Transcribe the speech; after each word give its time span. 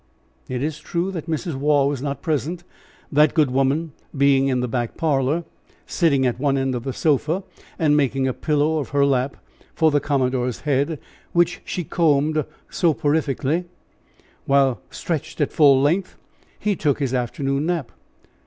It 0.49 0.63
is 0.63 0.79
true 0.79 1.11
that 1.11 1.29
Mrs. 1.29 1.53
Waugh 1.53 1.85
was 1.85 2.01
not 2.01 2.23
present, 2.23 2.63
that 3.11 3.35
good 3.35 3.51
woman 3.51 3.91
being 4.17 4.47
in 4.47 4.59
the 4.61 4.67
back 4.67 4.97
parlor, 4.97 5.43
sitting 5.85 6.25
at 6.25 6.39
one 6.39 6.57
end 6.57 6.73
of 6.73 6.85
the 6.85 6.91
sofa 6.91 7.43
and 7.77 7.95
making 7.95 8.27
a 8.27 8.33
pillow 8.33 8.79
of 8.79 8.89
her 8.97 9.05
lap 9.05 9.37
for 9.75 9.91
the 9.91 9.99
commodore's 9.99 10.61
head, 10.61 10.97
which 11.33 11.61
she 11.65 11.83
combed 11.83 12.45
soporifically, 12.67 13.65
while, 14.47 14.81
stretched 14.89 15.39
at 15.39 15.53
full 15.53 15.79
length, 15.79 16.17
he 16.57 16.75
took 16.75 16.97
his 16.97 17.13
afternoon 17.13 17.67
nap. 17.67 17.91